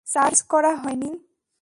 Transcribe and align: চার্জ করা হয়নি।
চার্জ 0.07 0.37
করা 0.43 0.71
হয়নি। 0.75 1.11